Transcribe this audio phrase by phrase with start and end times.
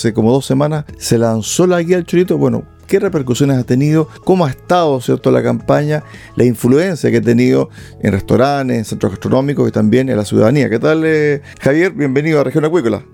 [0.00, 2.38] hace como dos semanas se lanzó la guía del chorito.
[2.38, 4.08] Bueno, ¿qué repercusiones ha tenido?
[4.24, 6.02] ¿Cómo ha estado cierto, la campaña?
[6.36, 7.68] La influencia que ha tenido
[8.00, 10.70] en restaurantes, en centros gastronómicos y también en la ciudadanía.
[10.70, 11.92] ¿Qué tal, eh, Javier?
[11.92, 13.04] Bienvenido a Región Acuícola.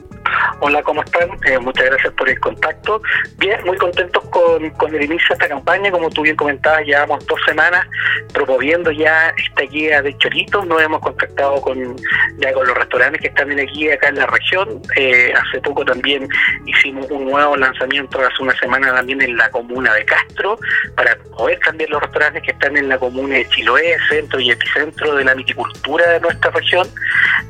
[0.60, 1.28] Hola, ¿cómo están?
[1.44, 3.02] Eh, muchas gracias por el contacto.
[3.36, 5.90] Bien, muy contentos con, con el inicio de esta campaña.
[5.90, 7.86] Como tú bien comentabas, llevamos dos semanas
[8.32, 10.66] promoviendo ya esta guía de choritos.
[10.66, 11.96] Nos hemos contactado con
[12.38, 14.80] ya con los restaurantes que están en la guía acá en la región.
[14.96, 16.26] Eh, hace poco también
[16.64, 20.58] hicimos un nuevo lanzamiento hace una semana también en la comuna de Castro
[20.96, 25.14] para poder cambiar los restaurantes que están en la comuna de Chiloé, centro y epicentro
[25.16, 26.88] de la viticultura de nuestra región.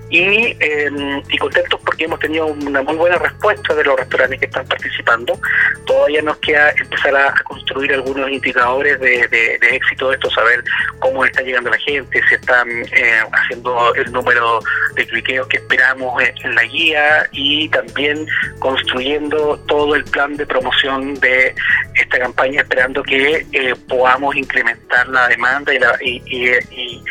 [0.09, 0.91] Y, eh,
[1.29, 5.39] y contentos porque hemos tenido una muy buena respuesta de los restaurantes que están participando.
[5.85, 10.63] Todavía nos queda empezar a, construir algunos indicadores de, éxito de esto, saber
[11.01, 14.61] cómo está llegando la gente, si están eh, haciendo el número
[14.95, 18.27] de cliqueos que esperamos en, la guía y también
[18.61, 21.55] construyendo todo el plan de promoción de
[21.95, 27.03] esta campaña, esperando que eh, podamos incrementar la demanda y, la, y,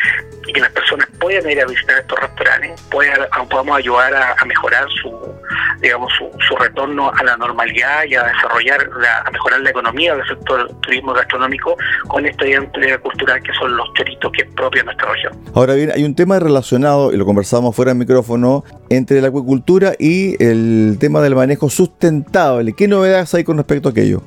[0.55, 5.11] que las personas puedan ir a visitar estos restaurantes, puedan, podamos ayudar a mejorar su
[5.81, 8.89] digamos, su, retorno a la normalidad y a desarrollar,
[9.25, 11.75] a mejorar la economía del sector turismo gastronómico
[12.07, 15.33] con esta identidad cultural que son los choritos que es propio de nuestra región.
[15.53, 19.93] Ahora bien, hay un tema relacionado, y lo conversamos fuera del micrófono, entre la acuicultura
[19.99, 22.73] y el tema del manejo sustentable.
[22.73, 24.21] ¿Qué novedades hay con respecto a aquello?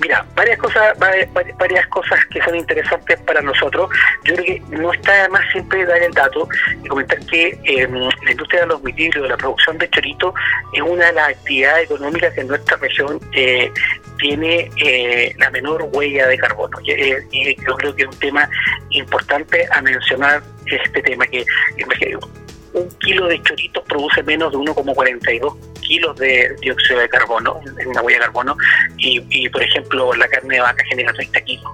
[0.00, 3.90] Mira, varias cosas, varias cosas que son interesantes para nosotros.
[4.24, 6.48] Yo creo que no está más siempre dar el dato
[6.82, 10.34] y comentar que em, la industria de los vidrios, la producción de chorito,
[10.72, 13.70] es una de las actividades económicas que en nuestra región eh,
[14.18, 16.78] tiene eh, la menor huella de carbono.
[16.86, 18.48] Eh, y, yo creo que es un tema
[18.90, 21.44] importante a mencionar este tema que
[22.74, 28.02] un kilo de choritos produce menos de 1,42 kilos de dióxido de carbono, en la
[28.02, 28.56] huella de carbono,
[28.98, 31.72] y, por ejemplo la carne de vaca genera 30 kilos.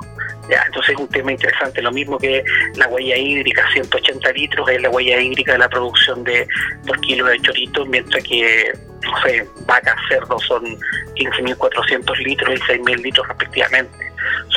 [0.49, 2.43] Ya, entonces es un tema interesante, lo mismo que
[2.75, 6.47] la huella hídrica, 180 litros es la huella hídrica de la producción de
[6.85, 8.73] 2 kilos de choritos, mientras que,
[9.03, 10.65] no sé, vaca, cerdo son
[11.15, 14.10] 15.400 litros y 6.000 litros respectivamente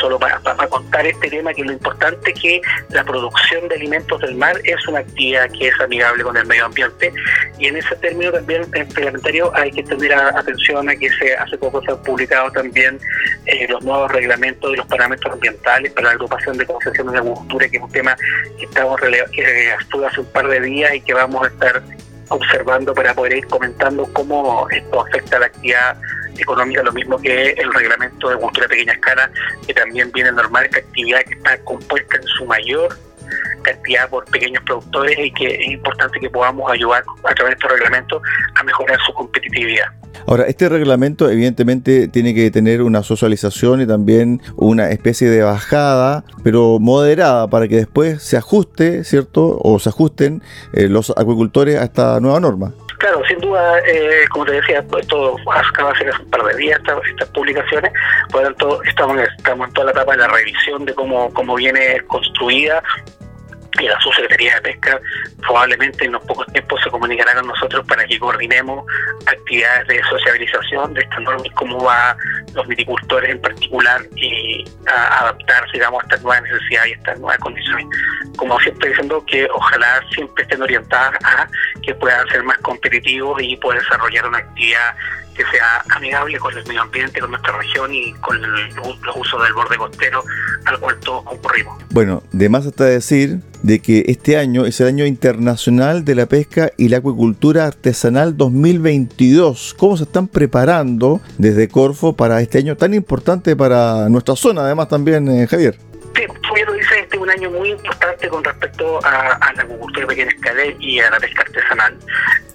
[0.03, 0.37] solo para,
[0.67, 4.85] contar este tema, que lo importante es que la producción de alimentos del mar es
[4.85, 7.13] una actividad que es amigable con el medio ambiente.
[7.57, 11.57] Y en ese término también en reglamentario hay que tener atención a que se hace
[11.57, 12.99] poco se han publicado también
[13.45, 17.69] eh, los nuevos reglamentos de los parámetros ambientales para la agrupación de concesiones de agricultura,
[17.69, 18.17] que es un tema
[18.59, 18.99] que estamos
[19.31, 21.81] que estuvo hace un par de días y que vamos a estar
[22.27, 25.97] observando para poder ir comentando cómo esto afecta a la actividad
[26.37, 29.29] económica, lo mismo que el reglamento de cultura a pequeña escala,
[29.65, 32.95] que también viene normal esta actividad que está compuesta en su mayor
[33.63, 37.71] cantidad por pequeños productores y que es importante que podamos ayudar a través de estos
[37.71, 38.21] reglamentos
[38.55, 39.87] a mejorar su competitividad.
[40.27, 46.23] Ahora, este reglamento evidentemente tiene que tener una socialización y también una especie de bajada,
[46.43, 49.59] pero moderada, para que después se ajuste, ¿cierto?
[49.61, 50.41] O se ajusten
[50.73, 52.73] eh, los acuicultores a esta nueva norma.
[53.03, 56.55] Claro, sin duda, eh, como te decía, esto acaba de ser hace un par de
[56.55, 57.91] días estas, publicaciones,
[58.31, 61.55] por lo tanto estamos, estamos en toda la etapa de la revisión de cómo, cómo
[61.55, 62.81] viene construida
[63.79, 64.99] y la Subsecretaría de Pesca
[65.41, 68.85] probablemente en los pocos tiempos se comunicará con nosotros para que coordinemos
[69.25, 72.15] actividades de sociabilización de esta norma y cómo va
[72.53, 77.37] los viticultores en particular y a adaptarse digamos, a estas nuevas necesidades y estas nuevas
[77.39, 77.85] condiciones.
[78.37, 81.47] Como siempre diciendo que ojalá siempre estén orientadas a
[81.81, 84.95] que puedan ser más competitivos y poder desarrollar una actividad
[85.35, 89.53] que sea amigable con el medio ambiente, con nuestra región y con los usos del
[89.53, 90.23] borde costero
[90.65, 91.83] al cual todos concurrimos.
[91.89, 96.27] Bueno, de más hasta decir de que este año es el año internacional de la
[96.27, 99.73] pesca y la acuicultura artesanal 2022.
[99.77, 104.89] ¿Cómo se están preparando desde Corfo para este año tan importante para nuestra zona, además
[104.89, 105.77] también, eh, Javier?
[107.13, 110.63] Este es un año muy importante con respecto a, a la acuicultura de pequeña escala
[110.79, 111.95] y a la pesca artesanal.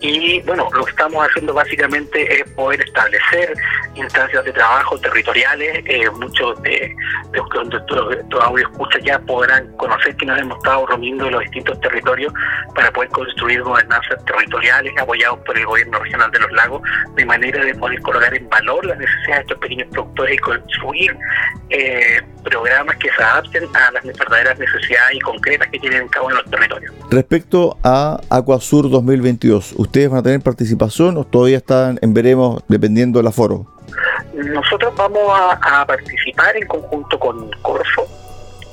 [0.01, 3.53] Y bueno, lo que estamos haciendo básicamente es poder establecer
[3.95, 5.83] instancias de trabajo territoriales.
[5.87, 6.95] Eh, muchos de,
[7.33, 11.41] los que tu audio escucha ya podrán conocer que nos hemos estado reuniendo en los
[11.43, 12.33] distintos territorios
[12.75, 16.83] para poder construir gobernanzas territoriales apoyados por el gobierno regional de los lagos,
[17.15, 21.17] de manera de poder colocar en valor las necesidades de estos pequeños productores y construir
[21.71, 26.27] eh, programas que se adapten a las verdaderas necesidades y concretas que tienen en cada
[26.27, 26.95] uno de los territorios.
[27.11, 33.19] Respecto a Acuasur 2022, ¿ustedes van a tener participación o todavía están en veremos dependiendo
[33.19, 33.67] del aforo?
[34.35, 38.07] Nosotros vamos a, participar en conjunto con Corfo.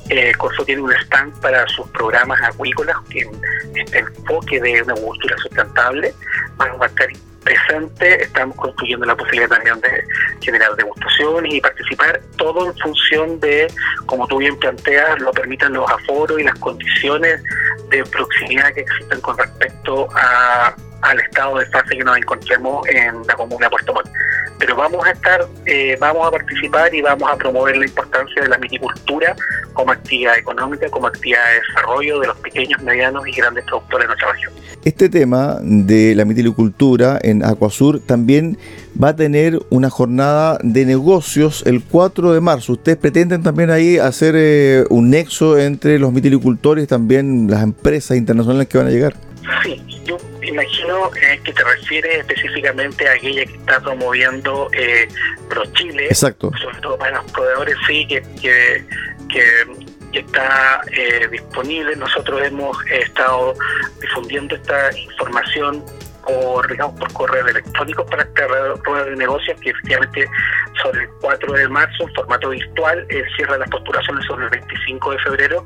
[0.10, 3.28] Eh, Corfo tiene un stand para sus programas acuícolas, que
[3.74, 6.14] este enfoque de una agricultura sustentable.
[6.58, 7.08] Vamos a estar
[7.44, 10.04] presente, estamos construyendo la posibilidad también de
[10.42, 13.68] generar degustaciones y participar, todo en función de,
[14.08, 17.42] como tú bien planteas, lo permitan los aforos y las condiciones
[17.90, 23.26] de proximidad que existen con respecto a, al estado de fase que nos encontremos en
[23.28, 24.10] la comuna de Puerto Montt
[24.58, 28.50] pero vamos a estar, eh, vamos a participar y vamos a promover la importancia de
[28.50, 29.36] la miticultura
[29.76, 34.08] como actividad económica, como actividad de desarrollo de los pequeños, medianos y grandes productores de
[34.08, 34.54] nuestra región.
[34.84, 38.58] Este tema de la mitilicultura en Acuasur también
[39.02, 42.74] va a tener una jornada de negocios el 4 de marzo.
[42.74, 48.18] ¿Ustedes pretenden también ahí hacer eh, un nexo entre los mitilicultores y también las empresas
[48.18, 49.25] internacionales que van a llegar?
[50.48, 55.08] Imagino eh, que te refieres específicamente a aquella que está promoviendo eh,
[55.50, 56.52] ProChile, Exacto.
[56.62, 58.86] sobre todo para los proveedores, sí, que, que,
[59.30, 61.96] que, está eh, disponible.
[61.98, 63.54] Nosotros hemos estado
[64.00, 65.84] difundiendo esta información
[66.26, 70.28] por, digamos, por correo electrónico para esta rueda de negocios que efectivamente
[70.82, 74.52] son el 4 de marzo en formato virtual, el cierre de las postulaciones sobre el
[74.52, 75.64] 25 de febrero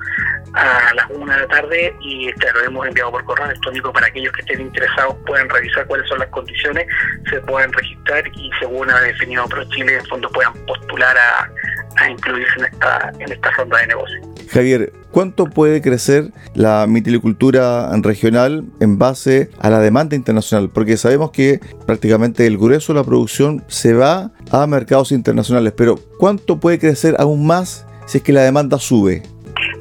[0.54, 4.34] a las 1 de la tarde y claro, hemos enviado por correo electrónico para aquellos
[4.34, 6.88] que estén interesados puedan revisar cuáles son las condiciones,
[7.30, 11.50] se puedan registrar y según ha definido ProChile, en fondo puedan postular a,
[11.98, 14.39] a incluirse en esta, en esta ronda de negocios.
[14.50, 20.72] Javier, ¿cuánto puede crecer la mitilicultura regional en base a la demanda internacional?
[20.74, 26.00] Porque sabemos que prácticamente el grueso de la producción se va a mercados internacionales, pero
[26.18, 29.22] ¿cuánto puede crecer aún más si es que la demanda sube?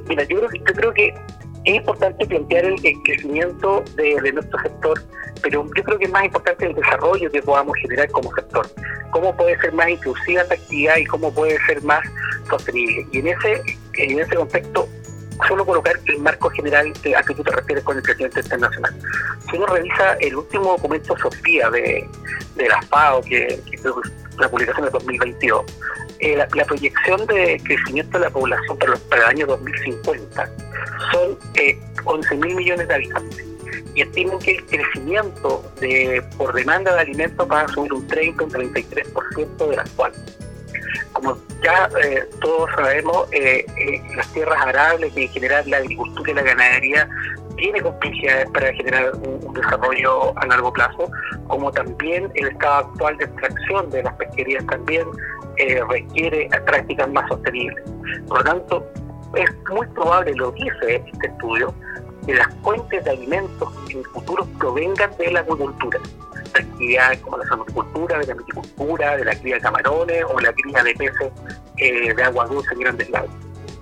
[0.06, 1.14] Mira, yo creo, yo creo que
[1.64, 5.02] es importante plantear el, crecimiento de, nuestro sector,
[5.42, 8.66] pero yo creo que es más importante el desarrollo que podamos generar como sector.
[9.12, 12.00] Cómo puede ser más inclusiva esta actividad y cómo puede ser más
[12.50, 13.06] sostenible.
[13.12, 13.62] Y en ese,
[13.98, 14.88] en ese contexto,
[15.46, 18.94] solo colocar el marco general a que tú te refieres con el crecimiento internacional.
[19.48, 22.08] Si uno revisa el último documento Sofía de,
[22.56, 23.78] de la FAO, que, que
[24.38, 25.64] la publicación de 2022,
[26.20, 30.50] eh, la, proyección de crecimiento de la población para, los, para el año 2050
[31.12, 33.46] son eh, 11 mil millones de habitantes
[33.94, 38.44] y estiman que el crecimiento de, por demanda de alimentos va a subir un 30,
[38.44, 40.37] un 33% de las cuales.
[41.20, 43.66] Como ya eh, todos sabemos, eh,
[44.14, 47.08] las tierras arables y en la agricultura y la ganadería
[47.56, 51.10] tiene complejidades para generar un, desarrollo a largo plazo,
[51.48, 55.08] como también el estado actual de extracción de las pesquerías también
[55.56, 57.84] eh, requiere prácticas más sostenibles.
[58.28, 58.86] Por lo tanto,
[59.34, 61.74] es muy probable, lo dice este estudio,
[62.26, 65.98] que las fuentes de alimentos en el futuro provengan de la agricultura,
[66.78, 70.82] actividades como la salmocultura, de la viticultura, de la cría de camarones o la cría
[70.84, 71.32] de peces
[71.76, 73.30] eh, de agua dulce en grandes lagos.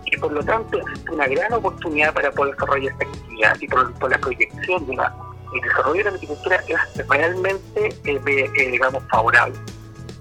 [0.06, 4.10] Y por lo tanto existe una gran oportunidad para poder desarrollar esta actividad y por,
[4.10, 5.14] la proyección de la,
[5.54, 9.58] el desarrollo de la agricultura es realmente, eh, digamos, favorable.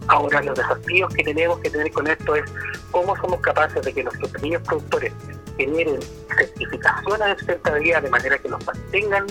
[0.07, 2.44] Ahora, los desafíos que tenemos que tener con esto es
[2.92, 5.13] cómo somos capaces de que nuestros pequeños productores
[5.57, 6.00] generen
[6.38, 9.25] certificaciones de sustentabilidad de manera que nos mantengan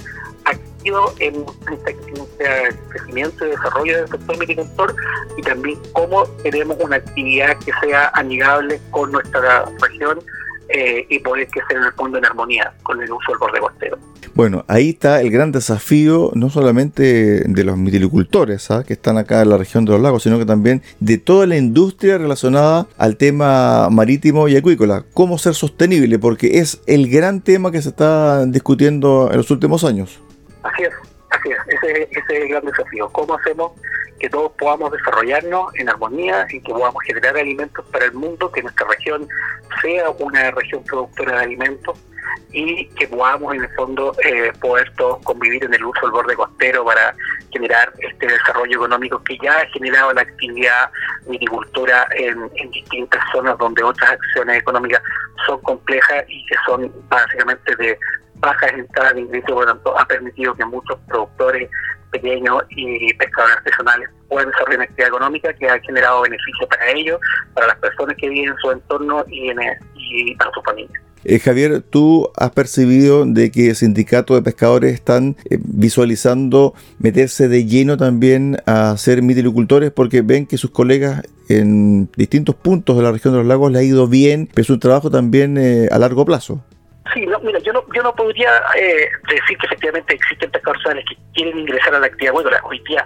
[1.19, 1.97] en este
[2.91, 4.95] crecimiento y desarrollo del sector viticultor
[5.37, 10.19] y también cómo tenemos una actividad que sea amigable con nuestra región
[10.69, 13.99] eh, y poder crecer en el fondo en armonía con el uso del borde costero.
[14.35, 18.83] Bueno, ahí está el gran desafío, no solamente de los mitilicultores ¿ah?
[18.83, 21.57] que están acá en la región de los lagos, sino que también de toda la
[21.57, 25.05] industria relacionada al tema marítimo y acuícola.
[25.15, 26.19] ¿Cómo ser sostenible?
[26.19, 30.21] Porque es el gran tema que se está discutiendo en los últimos años.
[30.65, 30.95] Así es,
[31.31, 33.09] así es, ese, es el gran desafío.
[33.11, 33.73] ¿Cómo hacemos
[34.19, 38.63] que todos podamos desarrollarnos en armonía y que podamos generar alimentos para el mundo, que
[38.63, 39.29] nuestra región
[39.83, 41.99] sea una región productora de alimentos
[42.53, 46.35] y que podamos en el fondo eh, poder todos convivir en el uso del borde
[46.35, 47.15] costero para
[47.53, 50.91] generar este desarrollo económico que ya ha generado la actividad
[51.27, 55.03] viticultura en distintas zonas donde otras acciones económicas
[55.47, 57.99] son complejas y que son básicamente de
[58.45, 61.69] bajas entradas de lo tanto ha permitido que muchos productores
[62.11, 67.19] pequeños y pescadores artesanales puedan desarrollar una actividad económica que ha generado beneficios para ellos,
[67.55, 69.59] para las personas que viven en su entorno y, en,
[69.97, 71.01] y para su familia.
[71.25, 77.49] Eh, Javier, ¿tú has percibido de que el sindicato de pescadores están eh, visualizando meterse
[77.49, 83.03] de lleno también a ser mitilicultores porque ven que sus colegas en distintos puntos de
[83.03, 85.89] la región de los lagos le ha ido bien, pero es un trabajo también eh,
[85.91, 86.63] a largo plazo?
[87.13, 91.17] Sí, no, mira, yo no, yo no podría eh, decir que efectivamente existen pescadores que
[91.35, 92.61] quieren ingresar a la actividad acuícola.
[92.65, 93.05] Hoy día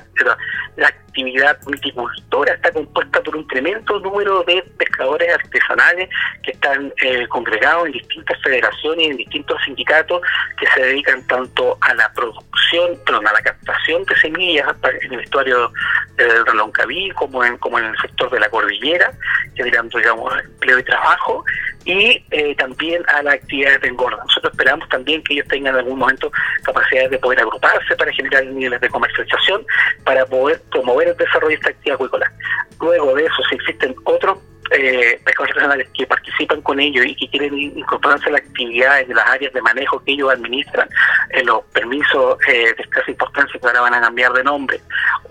[0.77, 6.09] la actividad viticultora está compuesta por un tremendo número de pescadores artesanales
[6.45, 10.23] que están eh, congregados en distintas federaciones en distintos sindicatos
[10.59, 14.67] que se dedican tanto a la producción, perdón, a la captación de semillas
[15.03, 15.73] en el estuario
[16.17, 19.13] del Reloncaví como en, como en el sector de la cordillera,
[19.55, 21.45] generando, digamos, empleo y trabajo,
[21.89, 24.19] y eh, también a la actividad de engorda.
[24.19, 26.31] Nosotros esperamos también que ellos tengan en algún momento
[26.63, 29.65] capacidad de poder agruparse para generar niveles de comercialización,
[30.05, 32.31] para poder promover el desarrollo de esta actividad acuícola.
[32.79, 34.39] Luego de eso, si existen otros
[34.71, 39.15] eh, pescadores artesanales que participan con ellos y que quieren incorporarse a la actividad en
[39.15, 40.89] las áreas de manejo que ellos administran,
[41.31, 44.81] en los permisos eh, de escasa importancia que ahora van a cambiar de nombre,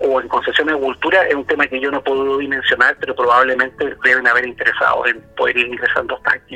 [0.00, 3.94] o en concesiones de cultura, es un tema que yo no puedo dimensionar, pero probablemente
[4.02, 6.47] deben haber interesados en poder ir ingresando a estas actividades.